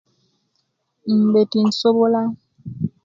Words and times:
Mmbe 1.17 1.41
tinsobola 1.51 2.21